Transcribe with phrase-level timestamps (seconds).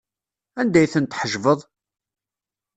[0.59, 1.59] Anda ay ten-tḥejbeḍ?